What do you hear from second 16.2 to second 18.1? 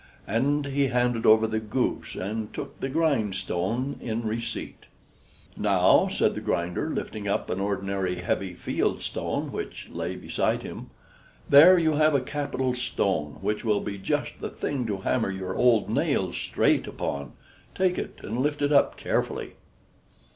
straight upon. Take